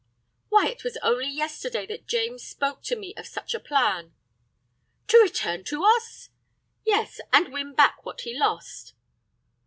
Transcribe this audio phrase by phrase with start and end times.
[0.49, 4.15] "Why, it was only yesterday that James spoke to me of such a plan."
[5.09, 6.29] "To return to us?"
[6.83, 8.95] "Yes, and win back what he lost."